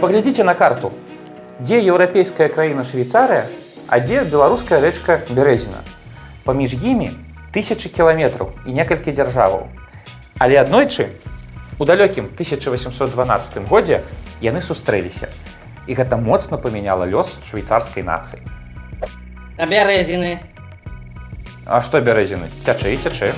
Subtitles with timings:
[0.00, 0.92] Паглядзіце на карту.
[1.60, 3.52] Дзе еўрапейская краіна Швейцарыя,
[3.84, 5.84] а дзе беларуская рэчка Бярэзіна.
[6.48, 7.12] Паміж імі
[7.52, 9.68] тысячи кіламетраў і некалькі дзяржаваў.
[10.40, 11.12] Але аднойчы,
[11.76, 14.00] у далёкім 1812 годзе
[14.40, 15.28] яны сустрэліся.
[15.84, 18.40] І гэта моцна памяняла лёс швейцарскай нацыі.
[19.60, 20.40] А бярэзіны.
[21.68, 22.48] А што бярэзіны?
[22.64, 23.36] Цячэ і цячэ.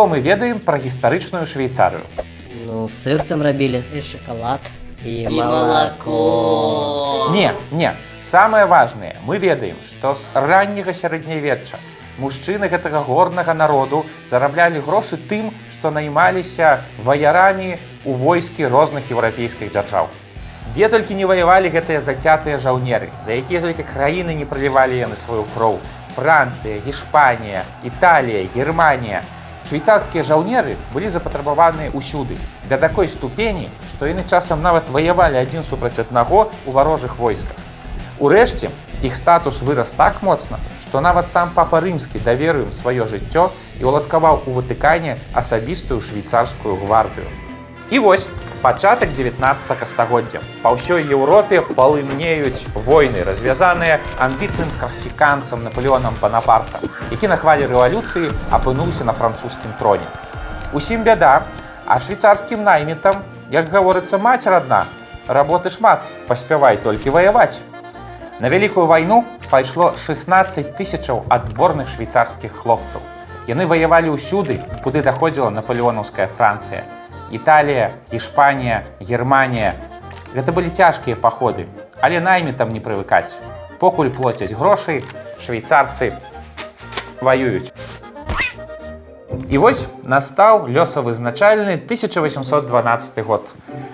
[0.00, 2.00] Што мы ведаем пра гістарычную швейцарыю?
[2.64, 3.84] Ну, сыр там рабілі.
[3.92, 4.60] І шоколад.
[5.04, 7.28] І, І молоко.
[7.34, 7.92] Не, не.
[8.22, 11.76] Самае важнае, мы ведаем, што з ранняга сярэднявечча
[12.16, 20.08] мужчыны гэтага горнага народу зараблялі грошы тым, што наймаліся ваярамі у войскі розных еўрапейскіх дзяржаў.
[20.72, 25.44] Дзе толькі не ваявалі гэтыя зацятыя жаўнеры, за якія толькі краіны не пралівалі яны сваю
[25.52, 25.76] кроў.
[26.16, 29.20] Францыя, Гішпанія, Італія, Германія.
[29.68, 35.98] Швейцарскія жаўнеры былі запатрабаваныя ўсюды да такой ступені, што яны часам нават ваявалі адзін супраць
[35.98, 37.56] аднаго ў варожых войсках.
[38.20, 38.68] Урэшце,
[39.02, 43.48] іх статус вырас так моцна, што нават сам папа рымскі даверыў ім сваё жыццё
[43.80, 47.28] і ўладкаваў у ватыкане асабістую швейцарскую гвардыю.
[47.90, 48.28] І вось
[48.62, 50.40] пачатак 19 стагоддзя.
[50.62, 59.04] Па ўсёй Еўропе палымнеюць войны, развязаныя амбітным карсіканцам Наполеонам Панапарта, які на хвалі рэвалюцыі апынуўся
[59.04, 60.06] на французскім троне.
[60.72, 61.42] Усім бяда,
[61.86, 64.84] а швейцарскім наймітам, як гаворыцца мацер адна,
[65.26, 67.60] работы шмат, паспявай толькі ваяваць.
[68.40, 73.00] На вялікую вайну пайшло 16 тысячаў адборных швейцарскіх хлопцаў.
[73.48, 76.99] Яны ваявалі ўсюды, куды даходзіла наполеонаўская Францыя.
[77.30, 79.74] Італія, Іспанія, Германія.
[80.34, 81.66] Гэта былі цяжкія паходы,
[82.00, 83.38] але найме там не прывыкаць.
[83.78, 85.02] Покуль плоцяць грошай,
[85.38, 86.12] швейцарцы
[87.20, 87.72] ваююць.
[89.50, 93.50] І вось настаў лёсавызначальны 1812 год.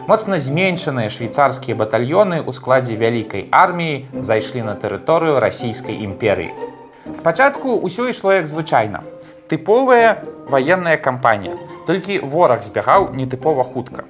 [0.06, 6.52] Моцна зменшаныя швейцарскія батальёны ў складзе вялікай арміі зайшлі на тэрыторыю расійскай імперыі.
[7.14, 9.00] Спачатку ўсё ішло як звычайна.
[9.48, 11.54] Тыповая ваенная кампанія.
[11.86, 14.04] Толькі вораг збягаў нетыпова хутка.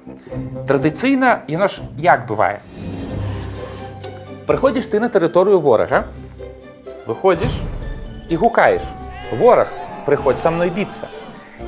[0.65, 2.65] Традыцыйна яно ж як бывае.
[4.47, 6.07] Прыходзіш ты на тэрыторыю ворага,
[7.05, 7.61] выходзіш
[8.29, 8.81] і гукаеш.
[9.31, 9.69] Вораг,
[10.09, 11.11] прыходзь са мной біцца.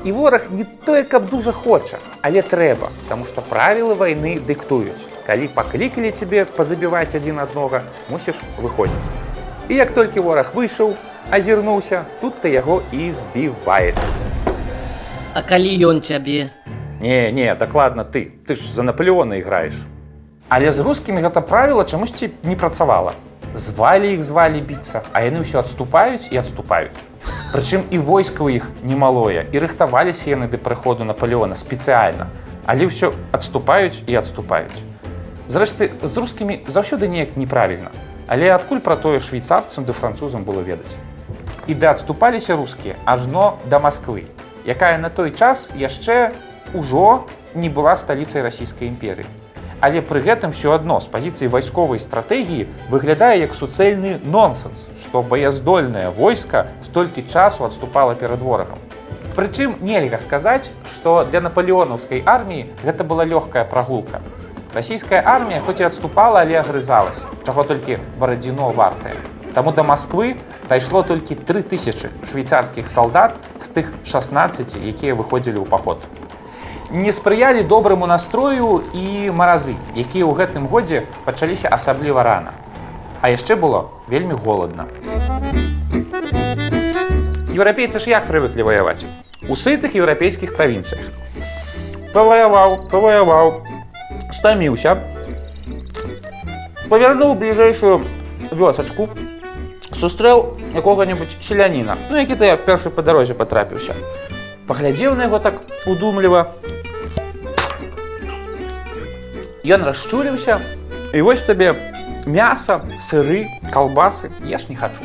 [0.04, 5.06] І вораг не тое, каб дужа хоча, але трэба, таму што правілы вайны дыктуюць.
[5.30, 9.14] Калі паклікалі цябе пазабіваць адзін аднога, мусіш выходзіць.
[9.70, 10.96] І як толькі вораг выйшаў,
[11.32, 13.96] азірнуўся, тут ты яго і збіваеш.
[15.34, 16.50] А калі ён цябе?
[17.02, 19.74] Не, не, дакладна ты, ты ж за Наполеона іграеш.
[20.50, 23.14] Але з рускімі гэта правіла чамусьці не працавала.
[23.56, 26.98] Звалі іх звалі біцца, а яны ўсё адступаюць і адступаюць.
[27.54, 32.30] Прычым і войска ў іх немалое і рыхтаваліся яны да прыходу Наполеона спецыяльна,
[32.66, 34.86] але ўсё адступаюць і адступаюць.
[35.50, 37.90] Зрэшты, з рускімі заўсёды неяк неправільна,
[38.28, 40.94] але адкуль пра тое швейцарцам ды французам было ведаць.
[41.70, 44.26] І да адступаліся рускія ажно да Масквы,
[44.66, 46.34] якая на той час яшчэ
[46.74, 49.30] ўжо не была сталіцай расійскай імперыі.
[49.78, 56.10] Але пры гэтым все адно з пазіцыі вайсковай стратэгіі выглядае як суцэльны нонсенс, што баяздольнае
[56.10, 58.82] войска столькі часу адступала перад ворагам.
[59.38, 64.26] Прычым нельга сказаць, што для наполеонаўскай арміі гэта была лёгкая прагулка.
[64.74, 69.22] Расійская армія хоць і адступала, але агрызалась, чаго толькі барадзіно вартае.
[69.54, 70.38] Таму да Масквы
[70.70, 76.02] дайшло толькі 3000 швейцарскіх салдат з тых 16, якія выходзілі ў паход
[76.92, 82.54] не спрыялі добраму настрою і маразы, якія ў гэтым годзе пачаліся асабліва рана.
[83.22, 84.90] А яшчэ было вельмі голадна.
[87.54, 89.06] Еўрапейцы ж як прывыклі ваяваць
[89.50, 91.06] у сытых еўрапейскіх правінцыях.
[92.14, 93.62] Паваяваў, паваяваў,
[94.34, 94.98] стаміўся,
[96.90, 98.02] павярнуў бліжэйшую
[98.50, 99.10] вёсачку,
[100.00, 103.94] сустрэў якога-небудзь селяніна, ну які ты першы па дарозе патрапіўся.
[104.68, 106.56] Паглядзеў на яго так удумліва,
[109.70, 110.58] Ён расчуліўся
[111.14, 111.76] і вось табе
[112.26, 115.04] мяса, сыры, калбасы я ж не хачу.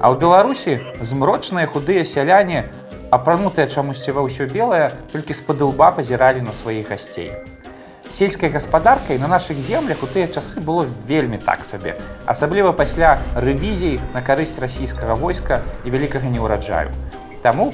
[0.00, 2.70] А ў Беларусі змрочныя худыя сяляне,
[3.10, 7.34] апранутыя чамусьці ва ўсё белае, толькі з-пад лба пазіралі на сваіх гасцей.
[8.10, 11.94] Сельскай гаспадаркай на нашых землях у тыя часы было вельмі так сабе,
[12.26, 16.90] асабліва пасля рэвізій на карысць расійскага войска і вялікага неўраджаю.
[17.46, 17.70] Таму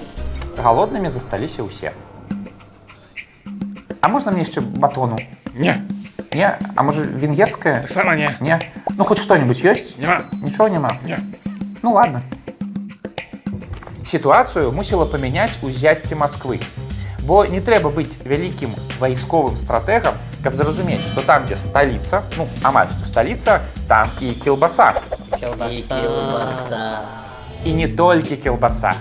[0.61, 1.97] галоднымі засталіся ўсе.
[4.05, 5.17] А можна мне яшчэ батону?
[5.57, 5.81] Не.
[6.37, 6.61] Не?
[6.77, 7.81] А может, венгерская?
[7.81, 8.37] Таксама не.
[8.41, 8.61] Не?
[8.93, 9.97] Ну, хоть что-нибудь есть?
[9.97, 10.29] Няма.
[10.45, 11.01] Ничего нема?
[11.03, 11.17] Не.
[11.81, 12.21] Ну ладно.
[14.05, 16.61] Сітуацыю мусіла памяняць узяцце Масквы.
[17.27, 20.15] Бо не трэба быць вялікім вайсковым стратэгам,
[20.47, 24.93] каб зразумець, што там, дзе сталіца, ну амаль што сталіца, там і кілбаса.
[27.67, 28.93] І не толькі кілбаса.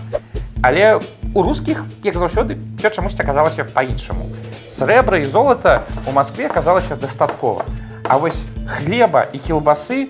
[0.65, 0.97] Але
[1.35, 4.25] у рускіх, як заўсёды, все чамусьці аказалася па-іншаму.
[4.65, 7.61] Срэбра і золата у Маскве аказалася дастаткова.
[8.09, 10.09] А вось хлеба і кілбасы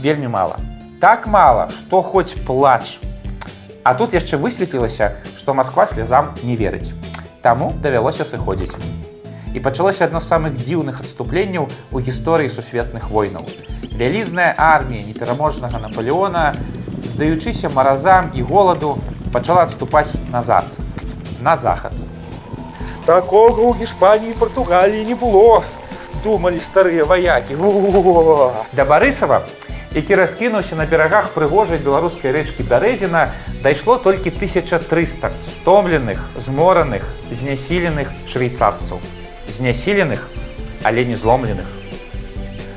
[0.00, 0.56] вельмі мала.
[0.96, 3.04] Так мала, што хоць плач.
[3.84, 6.96] А тут яшчэ высветлілася, што Масква слезам не верыць.
[7.44, 8.72] Таму давялося сыходзіць.
[9.54, 13.46] І пачалося адно з самых дзіўных адступленняў у гісторыі сусветных войнаў.
[13.98, 16.54] Вялізная армія непераможнага Наполеона,
[17.04, 18.98] здаючыся маразам і голаду,
[19.32, 20.64] пачала адступаць назад,
[21.40, 21.92] на захад.
[23.06, 25.62] Такога ў Гішпаніі і Партугаліі не было.
[26.24, 27.56] Думалі старыя ваякі.
[28.72, 29.42] Да Барысава,
[29.94, 33.32] які раскінуўся на берагах прыгожай беларускай рэчкі Бярэзіна,
[33.64, 39.00] дайшло толькі 1300 стомленых, змораных, знясіленых швейцарцаў.
[39.50, 40.28] Знясіленых,
[40.82, 41.66] але не зломленых.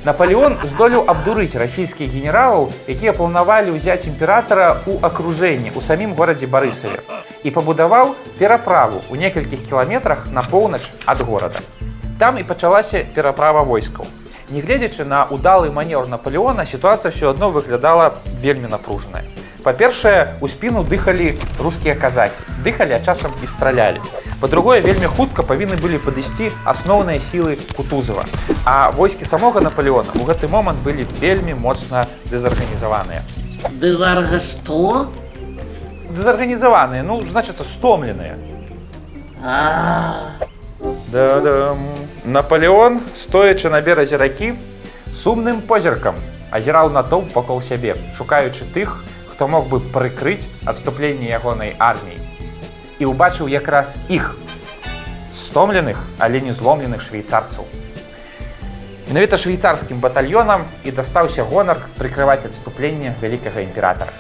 [0.04, 7.00] Наполеон здолеў абдурыць расійскіх генералаў, якія планавалі ўзяць імператара ў акружэнні ў самім горадзе Барысаве
[7.44, 11.64] і пабудаваў пераправу ў некалькіх кіламетрах на поўнач ад горада.
[12.20, 14.04] Там і пачалася пераправа войскаў.
[14.52, 19.24] Нягледзячы на удалы манеўр Наполеона, сітуацыя ўсё адно выглядала вельмі напружаная.
[19.64, 22.44] Па-першае, у спіну дыхалі рускія казакі.
[22.64, 24.02] Дыхалі, а часам і стралялі.
[24.42, 28.26] Па-другое, вельмі хутка павінны былі падысці асноўныя сілы Кутузава.
[28.66, 33.24] А войскі самога Наполеона ў гэты момант былі вельмі моцна дэзарганізаваныя.
[33.80, 35.12] Дезарга что?
[36.12, 38.36] Дэзарганізаваныя, ну, значыцца, стомленыя.
[39.40, 40.36] А,
[41.08, 41.76] Да-да.
[42.26, 44.56] Наполеон, стоячы на беразе ракі,
[45.16, 46.16] сумным позіркам
[46.52, 52.22] азіраў натоўп вакол сябе, шукаючы тых, хто мог бы прыкрыць адступленне ягонай арміі.
[53.02, 54.36] І ўбачыў якраз іх
[55.34, 57.66] стомленых, але не зломленых швейцарцаў.
[59.10, 64.14] Менавіта швейцарскім батальёнам і дастаўся гонар прыкрываць адступленне вялікага імператара.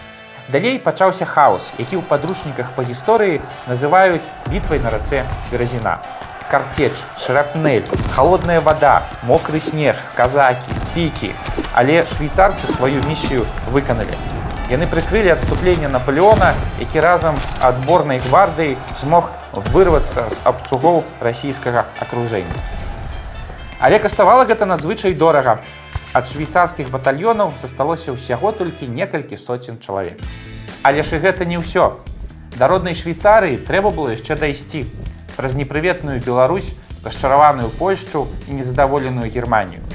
[0.49, 3.39] Далей пачаўся хаос, які ў падручніках па гісторыі
[3.69, 5.23] называюць бітвай на рацэ
[5.53, 6.01] Беразіна.
[6.51, 11.33] Карцеч, шрапнель, холодная вода, мокры снег, казакі, пікі.
[11.73, 14.32] Але швейцарцы сваю місію выканалі.
[14.73, 22.57] Яны прыкрылі адступленне Наполеона, які разам з адборнай гвардыяй змог вырвацца з абцугоў расійскага акружэння.
[23.77, 25.59] Але каштавала гэта надзвычай дорага.
[26.17, 30.17] Ад швейцарскіх батальёнаў засталося ўсяго толькі некалькі соцень чалавек.
[30.81, 32.01] Але ж і гэта не ўсё.
[32.57, 34.89] Да роднай Швейцарыі трэба было яшчэ дайсці
[35.37, 36.73] праз непрыветную Беларусь,
[37.05, 39.85] расчараваную Польшчу і незадаволеную Германію.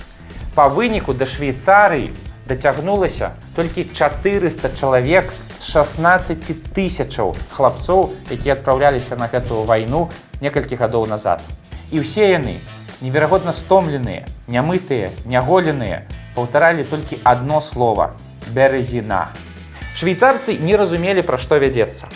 [0.54, 2.14] Па выніку да Швейцарыі
[2.48, 10.08] дацягнулася толькі 400 чалавек з 16 тысячаў хлапцоў, якія адпраўляліся на гэтую вайну
[10.40, 11.44] некалькі гадоў назад.
[11.92, 12.56] І ўсе яны,
[13.04, 18.16] неверагодна стомленыя, нямытыя, няголеныя, паўтаралі толькі адно слово
[18.54, 19.28] бярэзіна.
[19.98, 22.08] Швейцарцы не разумелі, пра што вядзецца.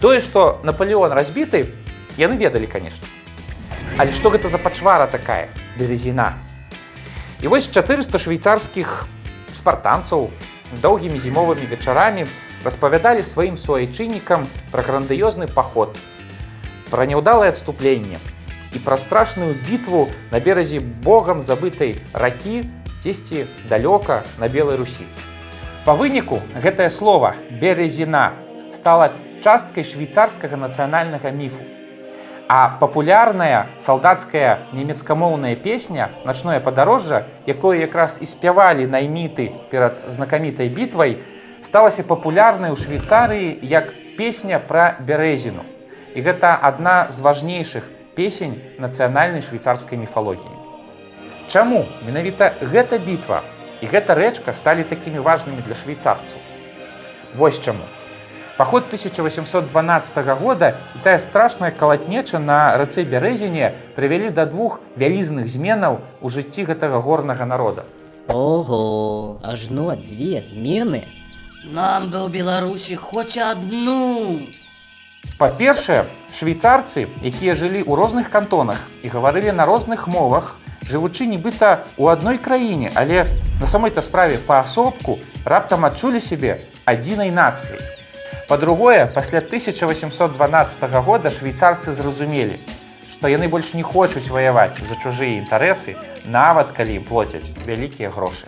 [0.00, 1.68] Тое, што Наполеон разбіты,
[2.16, 3.06] яны ведалі, конечно.
[4.00, 6.34] Але што гэта за пачвара такая бярэзіна?
[7.44, 9.06] І вось 400 швейцарскіх
[9.60, 10.30] спартанцаў
[10.82, 12.26] доўгімі зімовымі вечарамі
[12.64, 15.96] распавядалі сваім суайчыннікам пра грандыёзны паход,
[16.90, 18.20] пра няўдалае адступленне
[18.72, 22.62] і пра страшную бітву на беразе богам забытай ракі
[23.00, 25.04] дзесьці далёка на белай русі.
[25.84, 28.36] Па выніку гэтае слово березіна
[28.72, 31.64] стала часткай швейцарскага нацыянальнага міфу.
[32.52, 41.22] А папулярная салдацкая нямецкамоўная песня начное падарожжа, якое якраз і спявалі найміты перад знакамітай бітвай,
[41.62, 45.62] сталася папулярнай у Швейцарыі як песня пра бярэзіну.
[46.18, 47.86] І гэта адна з важнейшых
[48.18, 50.50] песень нацыянальнай швейцарскай міфалогіі.
[51.46, 53.46] Чаму менавіта гэта бітва
[53.78, 56.42] і гэта рэчка сталі такімі важнымі для швейцарцаў?
[57.38, 57.86] Вось чаму.
[58.60, 66.04] Паход 1812 года і тая страшная калатнеча на рацэ бярэзіне прывялі да двух вялізных зменаў
[66.20, 67.88] у жыцці гэтага горнага народа.
[68.28, 71.08] Ого, ажно дзве змены.
[71.72, 74.44] нам бы ў Беларусі хоць адну.
[75.40, 76.04] Па-першае,
[76.36, 82.36] швейцарцы, якія жылі ў розных кантонах і гаварылі на розных мовах, жывучы нібыта ў адной
[82.36, 83.24] краіне, але
[83.56, 85.16] на самой-то справе паасобку
[85.48, 87.99] раптам адчулі сябе адзінай нацыяй.
[88.48, 92.58] Па-другое, пасля 1812 года швейцарцы зразумелі,
[93.10, 98.46] што яны больш не хочуць ваяваць за чужыя інтарэсы, нават калі ім плоцяць вялікія грошы.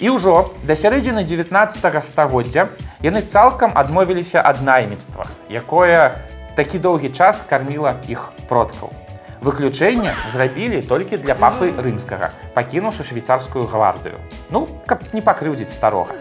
[0.00, 2.68] І ўжо да сярэдзіны 19 стагоддзя
[3.04, 6.16] яны цалкам адмовіліся ад найміцтва, якое
[6.56, 8.92] такі доўгі час карміла іх продкаў.
[9.40, 14.16] Выключэнне зрабілі толькі для папы рымскага, пакінуўшы швейцарскую гвардыю.
[14.48, 16.16] Ну, каб не пакрыўдзіць старога.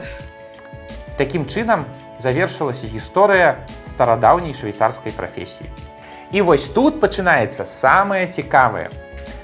[1.20, 1.84] Такім чынам
[2.16, 5.68] завершылася гісторыя старадаўняй швейцарскай прафесіі.
[6.32, 8.88] І вось тут пачынаецца самае цікавае.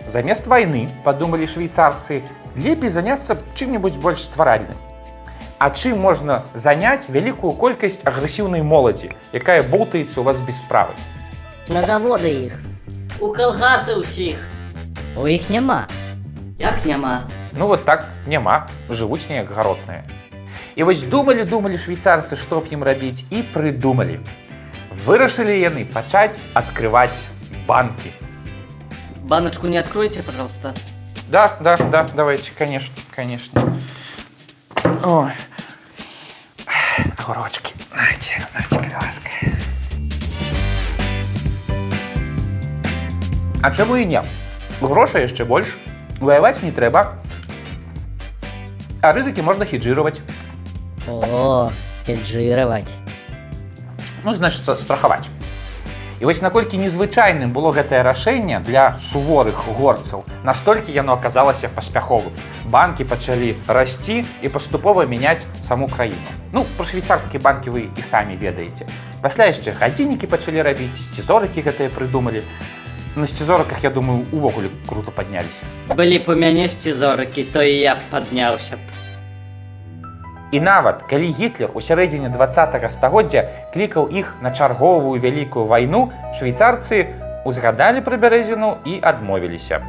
[0.07, 2.21] Замест вайны, падумалі швейцарцы,
[2.55, 4.79] лепей заняцца чым-небудзь больш стваральным.
[5.59, 10.95] А чым можна заняць вялікую колькасць агрэсіўнай моладзі, якая боўтаецца ў вас без справы.
[11.67, 12.55] На заводы іх.
[13.19, 14.39] У калгасы ўсіх.
[15.19, 15.91] У іх няма.
[16.55, 17.27] Як няма?
[17.51, 20.07] Ну вот так няма, жывуць неяк гаротныя.
[20.76, 24.20] І вось думалі, думалі швейцарцы, што б ім рабіць і прыдумалі.
[25.06, 27.22] Вырашылі яны пачаць адкрываць
[27.66, 28.10] банкі.
[29.22, 30.74] Баночку не откройте, пожалуйста.
[31.28, 33.62] Да, да, да, давайте, конечно, конечно.
[35.04, 35.30] Ой.
[37.18, 37.74] Огурочки.
[37.94, 39.30] Нате, нате, будь ласка.
[43.62, 44.22] А чаму і не?
[44.80, 45.76] Грошай яшчэ больш.
[46.20, 47.16] Ваяваць не трэба.
[49.02, 50.20] А рызыкі можна хеджыраваць.
[51.07, 51.71] О,
[52.05, 52.97] хеджировать.
[54.23, 55.29] Ну, значыць, страхаваць.
[56.19, 62.31] І вось наколькі незвычайным было гэтае рашэнне для суворых горцаў, настолькі яно аказалася паспяховым.
[62.71, 66.15] Банкі пачалі расці і паступова мяняць саму краіну.
[66.53, 68.87] Ну, пра швейцарскія банкі вы і самі ведаеце.
[69.21, 72.41] Пасля яшчэ гадзіннікі пачалі рабіць, сцізорыкі гэтыя прыдумалі.
[73.15, 75.67] На сцізорыках, я думаю, увогуле круто падняліся.
[75.95, 79.04] Былі б у мяне сцізорыкі, то і я падняўся б.
[80.55, 83.41] І нават калі гітлер у сярэдзіне 20 стагоддзя
[83.73, 87.11] клікаў іх на чарговую вялікую вайну, швейцарцы
[87.43, 89.81] узгадалі пра бярэзіну і адмовіліся.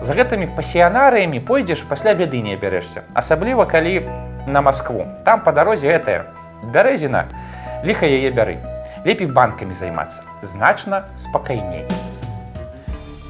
[0.00, 4.08] За гэтымі пасіянарыямі пойдзеш пасля бяды не бярэшся, асабліва калі
[4.48, 5.04] на Маскву.
[5.28, 6.24] Там па дарозе гэтая
[6.72, 7.28] бярэзіна,
[7.84, 8.56] ліха яе бяры.
[9.04, 11.84] Лепей банкамі займацца, значна спакайней.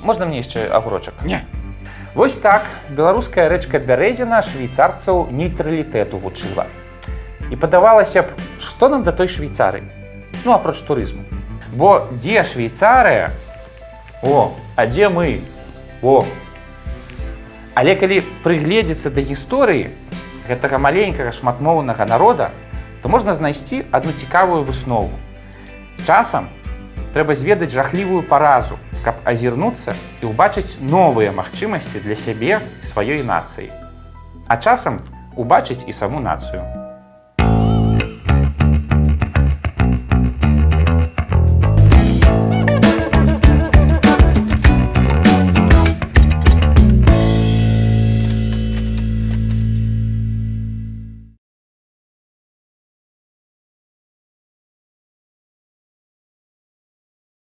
[0.06, 1.26] Можна мне яшчэ агурочак?
[1.26, 1.42] Не.
[2.14, 2.62] Вось так
[2.94, 6.70] беларуская рэчка бярэзіна швейцарцаў нейтралітэту вучыла.
[7.50, 9.84] І падавалася б, што нам да той швейцары?
[10.44, 11.24] Ну апроч турызму.
[11.74, 13.30] Бо дзе швейцарыя?
[14.22, 15.40] О, а дзе мы?
[16.02, 16.24] О.
[17.74, 19.90] Але калі прыгледзецца да гісторыі
[20.48, 22.50] гэтага маленькага шматмоўнага народа,
[23.02, 25.12] то можна знайсці адну цікавую выснову.
[26.06, 26.48] Часам
[27.12, 33.68] трэба зведаць жахлівую паразу, каб азірнуцца і ўбачыць новыя магчымасці для сябе сваёй нацыі.
[34.48, 35.02] А часам
[35.36, 36.83] убачыць і саму нацыю.